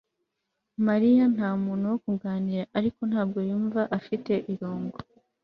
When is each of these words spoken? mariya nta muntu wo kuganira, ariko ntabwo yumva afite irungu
mariya 0.87 1.23
nta 1.35 1.49
muntu 1.63 1.83
wo 1.91 1.97
kuganira, 2.05 2.63
ariko 2.77 3.01
ntabwo 3.11 3.37
yumva 3.49 3.81
afite 3.97 4.33
irungu 4.53 4.97